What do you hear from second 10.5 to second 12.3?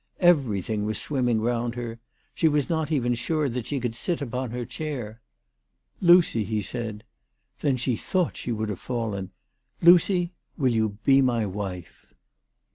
will you be my wife?"